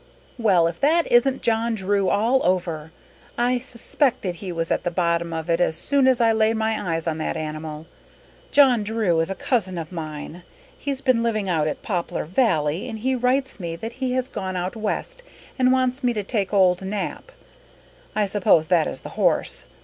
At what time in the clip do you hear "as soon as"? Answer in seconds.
5.61-6.19